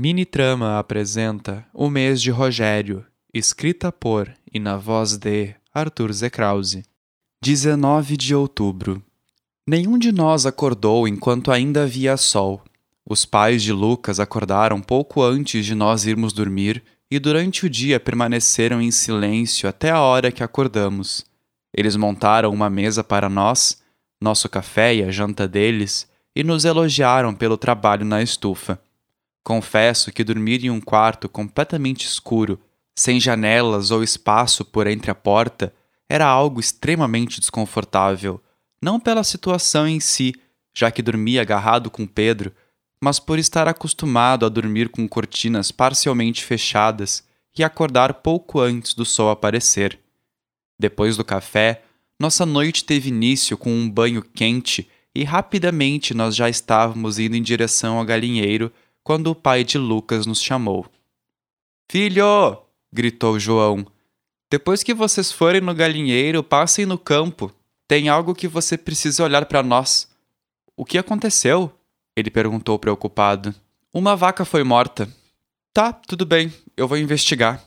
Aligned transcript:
Mini 0.00 0.24
Trama 0.24 0.78
apresenta 0.78 1.66
O 1.74 1.90
Mês 1.90 2.22
de 2.22 2.30
Rogério, 2.30 3.04
escrita 3.34 3.90
por 3.90 4.32
e 4.54 4.60
na 4.60 4.76
voz 4.76 5.16
de 5.16 5.56
Arthur 5.74 6.12
Zekrause. 6.12 6.84
19 7.42 8.16
de 8.16 8.32
outubro. 8.32 9.02
Nenhum 9.66 9.98
de 9.98 10.12
nós 10.12 10.46
acordou 10.46 11.08
enquanto 11.08 11.50
ainda 11.50 11.82
havia 11.82 12.16
sol. 12.16 12.62
Os 13.04 13.24
pais 13.24 13.60
de 13.60 13.72
Lucas 13.72 14.20
acordaram 14.20 14.80
pouco 14.80 15.20
antes 15.20 15.66
de 15.66 15.74
nós 15.74 16.06
irmos 16.06 16.32
dormir 16.32 16.80
e 17.10 17.18
durante 17.18 17.66
o 17.66 17.68
dia 17.68 17.98
permaneceram 17.98 18.80
em 18.80 18.92
silêncio 18.92 19.68
até 19.68 19.90
a 19.90 20.00
hora 20.00 20.30
que 20.30 20.44
acordamos. 20.44 21.26
Eles 21.76 21.96
montaram 21.96 22.52
uma 22.52 22.70
mesa 22.70 23.02
para 23.02 23.28
nós, 23.28 23.82
nosso 24.22 24.48
café 24.48 24.94
e 24.94 25.02
a 25.02 25.10
janta 25.10 25.48
deles, 25.48 26.06
e 26.36 26.44
nos 26.44 26.64
elogiaram 26.64 27.34
pelo 27.34 27.56
trabalho 27.56 28.04
na 28.04 28.22
estufa. 28.22 28.80
Confesso 29.48 30.12
que 30.12 30.22
dormir 30.22 30.62
em 30.62 30.68
um 30.68 30.78
quarto 30.78 31.26
completamente 31.26 32.06
escuro, 32.06 32.60
sem 32.94 33.18
janelas 33.18 33.90
ou 33.90 34.02
espaço 34.02 34.62
por 34.62 34.86
entre 34.86 35.10
a 35.10 35.14
porta, 35.14 35.72
era 36.06 36.26
algo 36.26 36.60
extremamente 36.60 37.40
desconfortável, 37.40 38.42
não 38.78 39.00
pela 39.00 39.24
situação 39.24 39.88
em 39.88 40.00
si, 40.00 40.34
já 40.76 40.90
que 40.90 41.00
dormia 41.00 41.40
agarrado 41.40 41.90
com 41.90 42.06
Pedro, 42.06 42.52
mas 43.00 43.18
por 43.18 43.38
estar 43.38 43.66
acostumado 43.66 44.44
a 44.44 44.50
dormir 44.50 44.90
com 44.90 45.08
cortinas 45.08 45.72
parcialmente 45.72 46.44
fechadas 46.44 47.24
e 47.56 47.64
acordar 47.64 48.12
pouco 48.12 48.60
antes 48.60 48.92
do 48.92 49.06
sol 49.06 49.30
aparecer. 49.30 49.98
Depois 50.78 51.16
do 51.16 51.24
café, 51.24 51.84
nossa 52.20 52.44
noite 52.44 52.84
teve 52.84 53.08
início 53.08 53.56
com 53.56 53.72
um 53.72 53.88
banho 53.88 54.20
quente 54.20 54.86
e 55.14 55.24
rapidamente 55.24 56.12
nós 56.12 56.36
já 56.36 56.50
estávamos 56.50 57.18
indo 57.18 57.34
em 57.34 57.40
direção 57.40 57.96
ao 57.96 58.04
galinheiro 58.04 58.70
quando 59.08 59.28
o 59.28 59.34
pai 59.34 59.64
de 59.64 59.78
Lucas 59.78 60.26
nos 60.26 60.38
chamou. 60.38 60.84
Filho! 61.90 62.58
gritou 62.92 63.40
João. 63.40 63.86
Depois 64.50 64.82
que 64.82 64.92
vocês 64.92 65.32
forem 65.32 65.62
no 65.62 65.74
galinheiro, 65.74 66.42
passem 66.42 66.84
no 66.84 66.98
campo. 66.98 67.50
Tem 67.88 68.10
algo 68.10 68.34
que 68.34 68.46
você 68.46 68.76
precisa 68.76 69.24
olhar 69.24 69.46
para 69.46 69.62
nós. 69.62 70.10
O 70.76 70.84
que 70.84 70.98
aconteceu? 70.98 71.72
Ele 72.14 72.30
perguntou 72.30 72.78
preocupado. 72.78 73.54
Uma 73.94 74.14
vaca 74.14 74.44
foi 74.44 74.62
morta. 74.62 75.08
Tá, 75.72 75.90
tudo 75.90 76.26
bem, 76.26 76.52
eu 76.76 76.86
vou 76.86 76.98
investigar. 76.98 77.64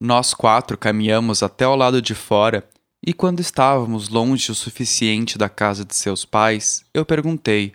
Nós 0.00 0.32
quatro 0.32 0.78
caminhamos 0.78 1.42
até 1.42 1.66
o 1.66 1.74
lado 1.74 2.00
de 2.00 2.14
fora 2.14 2.64
e, 3.04 3.12
quando 3.12 3.40
estávamos 3.40 4.10
longe 4.10 4.52
o 4.52 4.54
suficiente 4.54 5.36
da 5.36 5.48
casa 5.48 5.84
de 5.84 5.96
seus 5.96 6.24
pais, 6.24 6.84
eu 6.94 7.04
perguntei: 7.04 7.74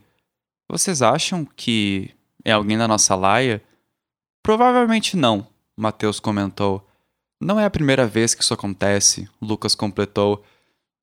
Vocês 0.70 1.02
acham 1.02 1.44
que 1.44 2.16
é 2.44 2.52
alguém 2.52 2.78
da 2.78 2.88
nossa 2.88 3.16
laia? 3.16 3.62
Provavelmente 4.42 5.16
não, 5.16 5.48
Mateus 5.76 6.20
comentou. 6.20 6.88
Não 7.40 7.60
é 7.60 7.66
a 7.66 7.70
primeira 7.70 8.06
vez 8.06 8.34
que 8.34 8.44
isso 8.44 8.54
acontece, 8.54 9.30
Lucas 9.42 9.76
completou. 9.76 10.44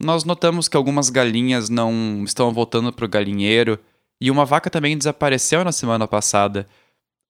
Nós 0.02 0.24
notamos 0.24 0.68
que 0.68 0.76
algumas 0.76 1.10
galinhas 1.10 1.68
não 1.68 2.24
estão 2.24 2.52
voltando 2.52 2.92
para 2.92 3.04
o 3.04 3.08
galinheiro 3.08 3.78
e 4.20 4.30
uma 4.30 4.44
vaca 4.44 4.70
também 4.70 4.96
desapareceu 4.96 5.64
na 5.64 5.72
semana 5.72 6.08
passada. 6.08 6.68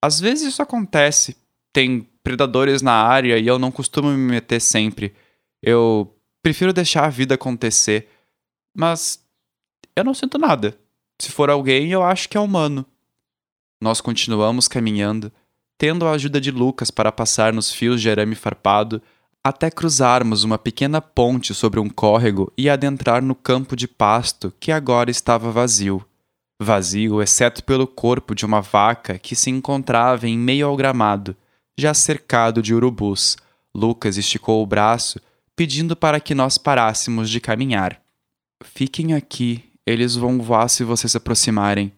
Às 0.02 0.20
vezes 0.20 0.48
isso 0.48 0.62
acontece. 0.62 1.36
Tem 1.72 2.08
predadores 2.22 2.82
na 2.82 2.92
área 2.92 3.38
e 3.38 3.46
eu 3.46 3.58
não 3.58 3.70
costumo 3.70 4.10
me 4.10 4.16
meter 4.16 4.60
sempre. 4.60 5.14
Eu 5.62 6.16
prefiro 6.42 6.72
deixar 6.72 7.04
a 7.04 7.10
vida 7.10 7.34
acontecer. 7.34 8.08
Mas 8.74 9.24
eu 9.94 10.04
não 10.04 10.14
sinto 10.14 10.38
nada. 10.38 10.78
Se 11.20 11.30
for 11.30 11.50
alguém, 11.50 11.90
eu 11.90 12.02
acho 12.02 12.28
que 12.28 12.36
é 12.36 12.40
humano. 12.40 12.86
Nós 13.80 14.00
continuamos 14.00 14.68
caminhando, 14.68 15.32
tendo 15.78 16.06
a 16.06 16.12
ajuda 16.12 16.40
de 16.40 16.50
Lucas 16.50 16.90
para 16.90 17.10
passar 17.10 17.52
nos 17.52 17.72
fios 17.72 18.00
de 18.02 18.10
arame 18.10 18.34
farpado 18.34 19.00
até 19.42 19.70
cruzarmos 19.70 20.44
uma 20.44 20.58
pequena 20.58 21.00
ponte 21.00 21.54
sobre 21.54 21.80
um 21.80 21.88
córrego 21.88 22.52
e 22.58 22.68
adentrar 22.68 23.22
no 23.22 23.34
campo 23.34 23.74
de 23.74 23.88
pasto 23.88 24.52
que 24.60 24.70
agora 24.70 25.10
estava 25.10 25.50
vazio. 25.50 26.04
Vazio, 26.60 27.22
exceto 27.22 27.64
pelo 27.64 27.86
corpo 27.86 28.34
de 28.34 28.44
uma 28.44 28.60
vaca 28.60 29.18
que 29.18 29.34
se 29.34 29.48
encontrava 29.48 30.28
em 30.28 30.38
meio 30.38 30.66
ao 30.66 30.76
gramado, 30.76 31.34
já 31.78 31.94
cercado 31.94 32.60
de 32.60 32.74
urubus. 32.74 33.38
Lucas 33.74 34.18
esticou 34.18 34.62
o 34.62 34.66
braço, 34.66 35.18
pedindo 35.56 35.96
para 35.96 36.20
que 36.20 36.34
nós 36.34 36.58
parássemos 36.58 37.30
de 37.30 37.40
caminhar. 37.40 37.98
Fiquem 38.62 39.14
aqui, 39.14 39.64
eles 39.86 40.16
vão 40.16 40.38
voar 40.38 40.68
se 40.68 40.84
vocês 40.84 41.12
se 41.12 41.16
aproximarem. 41.16 41.90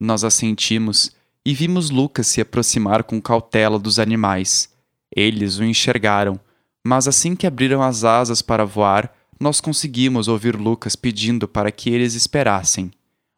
Nós 0.00 0.24
assentimos 0.24 1.14
e 1.48 1.54
vimos 1.54 1.88
Lucas 1.88 2.26
se 2.26 2.42
aproximar 2.42 3.02
com 3.02 3.22
cautela 3.22 3.78
dos 3.78 3.98
animais. 3.98 4.68
Eles 5.10 5.58
o 5.58 5.64
enxergaram, 5.64 6.38
mas 6.86 7.08
assim 7.08 7.34
que 7.34 7.46
abriram 7.46 7.82
as 7.82 8.04
asas 8.04 8.42
para 8.42 8.66
voar, 8.66 9.16
nós 9.40 9.58
conseguimos 9.58 10.28
ouvir 10.28 10.54
Lucas 10.54 10.94
pedindo 10.94 11.48
para 11.48 11.72
que 11.72 11.88
eles 11.88 12.12
esperassem. 12.12 12.90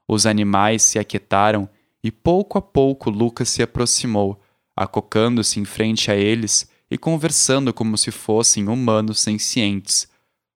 Os 0.09 0.26
animais 0.26 0.82
se 0.82 0.98
aquietaram 0.98 1.69
e 2.03 2.10
pouco 2.10 2.59
a 2.59 2.60
pouco 2.60 3.10
Lucas 3.10 3.48
se 3.48 3.62
aproximou, 3.62 4.42
acocando-se 4.75 5.60
em 5.60 5.65
frente 5.65 6.10
a 6.10 6.16
eles 6.16 6.69
e 6.91 6.98
conversando 6.98 7.72
como 7.72 7.97
se 7.97 8.10
fossem 8.10 8.66
humanos 8.66 9.21
sencientes. 9.21 10.09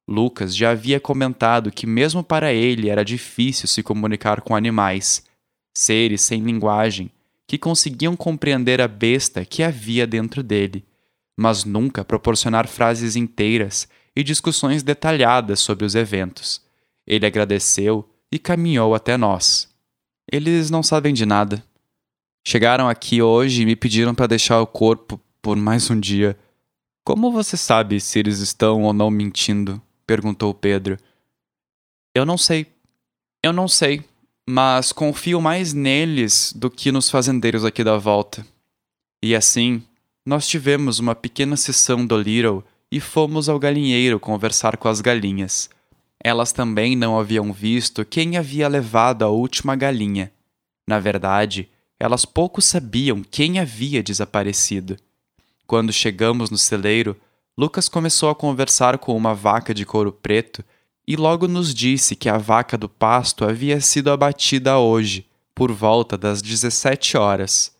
Lucas 0.08 0.56
já 0.56 0.72
havia 0.72 0.98
comentado 0.98 1.70
que, 1.70 1.86
mesmo 1.86 2.24
para 2.24 2.52
ele, 2.52 2.90
era 2.90 3.04
difícil 3.04 3.68
se 3.68 3.80
comunicar 3.80 4.40
com 4.40 4.56
animais, 4.56 5.22
seres 5.72 6.20
sem 6.22 6.42
linguagem, 6.42 7.12
que 7.46 7.58
conseguiam 7.58 8.16
compreender 8.16 8.80
a 8.80 8.88
besta 8.88 9.44
que 9.44 9.62
havia 9.62 10.06
dentro 10.06 10.42
dele, 10.42 10.84
mas 11.36 11.64
nunca 11.64 12.04
proporcionar 12.04 12.66
frases 12.66 13.16
inteiras 13.16 13.88
e 14.16 14.22
discussões 14.22 14.82
detalhadas 14.82 15.60
sobre 15.60 15.84
os 15.84 15.94
eventos. 15.94 16.62
Ele 17.06 17.26
agradeceu 17.26 18.08
e 18.30 18.38
caminhou 18.38 18.94
até 18.94 19.16
nós. 19.16 19.68
Eles 20.30 20.70
não 20.70 20.82
sabem 20.82 21.12
de 21.12 21.26
nada. 21.26 21.62
Chegaram 22.46 22.88
aqui 22.88 23.20
hoje 23.20 23.62
e 23.62 23.66
me 23.66 23.76
pediram 23.76 24.14
para 24.14 24.26
deixar 24.26 24.60
o 24.60 24.66
corpo 24.66 25.20
por 25.42 25.56
mais 25.56 25.90
um 25.90 25.98
dia. 25.98 26.38
Como 27.04 27.30
você 27.30 27.56
sabe 27.56 28.00
se 28.00 28.18
eles 28.18 28.38
estão 28.38 28.82
ou 28.82 28.92
não 28.92 29.10
mentindo? 29.10 29.80
perguntou 30.06 30.54
Pedro. 30.54 30.96
Eu 32.14 32.24
não 32.24 32.38
sei. 32.38 32.66
Eu 33.42 33.52
não 33.52 33.68
sei, 33.68 34.02
mas 34.46 34.92
confio 34.92 35.40
mais 35.40 35.72
neles 35.72 36.52
do 36.54 36.70
que 36.70 36.92
nos 36.92 37.10
fazendeiros 37.10 37.64
aqui 37.64 37.82
da 37.82 37.96
volta. 37.96 38.46
E 39.22 39.34
assim, 39.34 39.82
nós 40.24 40.46
tivemos 40.46 40.98
uma 40.98 41.14
pequena 41.14 41.56
sessão 41.56 42.06
do 42.06 42.16
Little 42.18 42.62
e 42.90 43.00
fomos 43.00 43.48
ao 43.48 43.58
galinheiro 43.58 44.20
conversar 44.20 44.76
com 44.76 44.88
as 44.88 45.00
galinhas. 45.00 45.70
Elas 46.22 46.52
também 46.52 46.94
não 46.94 47.18
haviam 47.18 47.52
visto 47.52 48.04
quem 48.04 48.36
havia 48.36 48.68
levado 48.68 49.24
a 49.24 49.28
última 49.28 49.74
galinha. 49.74 50.30
Na 50.86 50.98
verdade, 50.98 51.68
elas 51.98 52.24
pouco 52.24 52.60
sabiam 52.60 53.22
quem 53.22 53.58
havia 53.58 54.02
desaparecido. 54.02 54.96
Quando 55.66 55.92
chegamos 55.92 56.50
no 56.50 56.58
celeiro, 56.58 57.16
Lucas 57.56 57.88
começou 57.88 58.28
a 58.28 58.34
conversar 58.34 58.98
com 58.98 59.16
uma 59.16 59.34
vaca 59.34 59.72
de 59.72 59.86
couro 59.86 60.12
preto 60.12 60.64
e 61.06 61.16
logo 61.16 61.46
nos 61.46 61.74
disse 61.74 62.16
que 62.16 62.28
a 62.28 62.38
vaca 62.38 62.78
do 62.78 62.88
pasto 62.88 63.44
havia 63.44 63.80
sido 63.80 64.10
abatida 64.10 64.78
hoje, 64.78 65.26
por 65.54 65.70
volta 65.70 66.16
das 66.16 66.40
17 66.42 67.16
horas. 67.16 67.74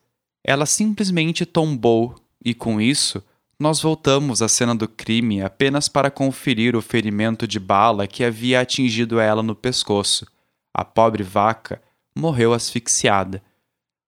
Ela 0.45 0.67
simplesmente 0.67 1.47
tombou 1.47 2.15
e, 2.45 2.55
com 2.55 2.81
isso, 2.81 3.23
nós 3.59 3.81
voltamos 3.81 4.43
à 4.43 4.49
cena 4.49 4.75
do 4.75 4.87
crime 4.87 5.43
apenas 5.43 5.89
para 5.89 6.11
conferir 6.11 6.77
o 6.77 6.83
ferimento 6.83 7.49
de 7.49 7.59
bala 7.59 8.07
que 8.07 8.23
havia 8.23 8.61
atingido 8.61 9.19
ela 9.19 9.43
no 9.43 9.55
pescoço. 9.55 10.27
A 10.73 10.85
pobre 10.85 11.23
vaca 11.23 11.81
morreu 12.15 12.53
asfixiada. 12.53 13.43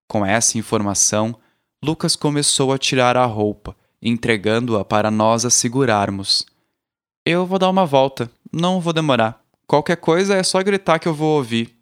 Com 0.09 0.25
essa 0.25 0.59
informação, 0.59 1.35
Lucas 1.83 2.17
começou 2.17 2.73
a 2.73 2.79
tirar 2.79 3.17
a 3.17 3.25
roupa, 3.25 3.77
entregando-a 4.03 4.85
para 4.85 5.11
nós 5.11 5.45
a 5.45 5.51
segurarmos. 5.51 6.45
Eu 7.25 7.47
vou 7.47 7.59
dar 7.59 7.71
uma 7.71 7.87
volta, 7.87 8.31
não 8.57 8.81
vou 8.81 8.93
demorar. 8.93 9.45
Qualquer 9.67 9.97
coisa 9.99 10.35
é 10.35 10.43
só 10.43 10.63
gritar 10.63 10.99
que 10.99 11.07
eu 11.07 11.13
vou 11.13 11.37
ouvir. 11.37 11.77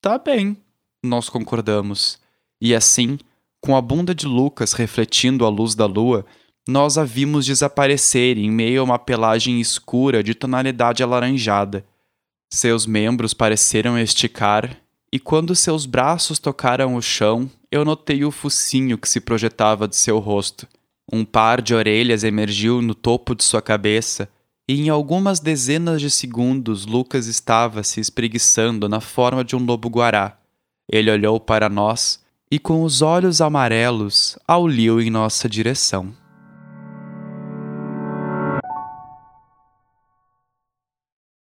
Tá 0.00 0.16
bem, 0.16 0.56
nós 1.02 1.28
concordamos. 1.28 2.18
E 2.58 2.74
assim, 2.74 3.18
com 3.60 3.76
a 3.76 3.82
bunda 3.82 4.14
de 4.14 4.26
Lucas 4.26 4.72
refletindo 4.72 5.44
a 5.44 5.50
luz 5.50 5.74
da 5.74 5.84
lua, 5.84 6.24
nós 6.66 6.96
a 6.96 7.04
vimos 7.04 7.44
desaparecer 7.44 8.38
em 8.38 8.50
meio 8.50 8.80
a 8.80 8.84
uma 8.84 8.98
pelagem 8.98 9.60
escura 9.60 10.22
de 10.22 10.34
tonalidade 10.34 11.02
alaranjada. 11.02 11.84
Seus 12.50 12.86
membros 12.86 13.34
pareceram 13.34 13.98
esticar, 13.98 14.78
e 15.12 15.18
quando 15.18 15.54
seus 15.54 15.84
braços 15.84 16.38
tocaram 16.38 16.94
o 16.94 17.02
chão, 17.02 17.50
eu 17.70 17.84
notei 17.84 18.24
o 18.24 18.30
focinho 18.30 18.96
que 18.96 19.08
se 19.08 19.20
projetava 19.20 19.86
de 19.86 19.96
seu 19.96 20.18
rosto. 20.20 20.66
Um 21.12 21.22
par 21.22 21.60
de 21.60 21.74
orelhas 21.74 22.24
emergiu 22.24 22.80
no 22.80 22.94
topo 22.94 23.34
de 23.34 23.44
sua 23.44 23.60
cabeça, 23.60 24.28
e 24.68 24.80
em 24.80 24.88
algumas 24.88 25.40
dezenas 25.40 26.00
de 26.00 26.10
segundos 26.10 26.86
Lucas 26.86 27.26
estava 27.26 27.82
se 27.82 28.00
espreguiçando 28.00 28.88
na 28.88 29.00
forma 29.00 29.44
de 29.44 29.54
um 29.54 29.64
lobo-guará. 29.64 30.38
Ele 30.90 31.10
olhou 31.10 31.38
para 31.38 31.68
nós 31.68 32.22
e 32.50 32.58
com 32.58 32.82
os 32.82 33.02
olhos 33.02 33.40
amarelos 33.40 34.38
auliu 34.46 35.00
em 35.00 35.10
nossa 35.10 35.48
direção. 35.48 36.23